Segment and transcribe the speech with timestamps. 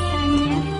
[0.00, 0.79] 三年。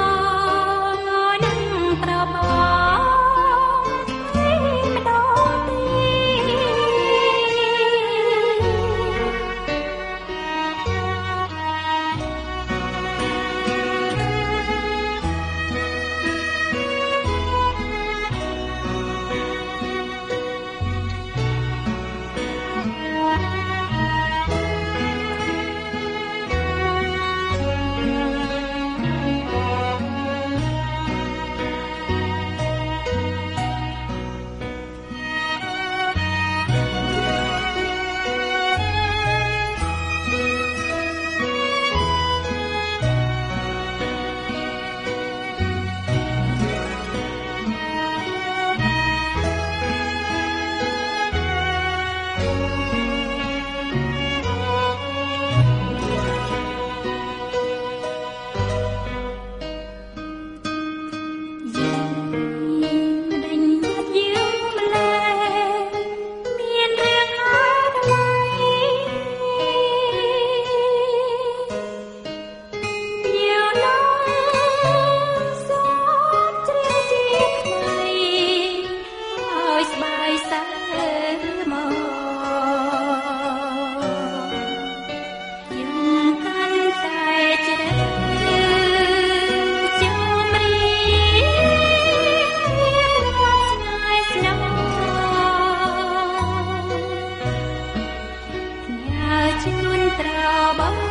[100.11, 101.10] मन्त्राबा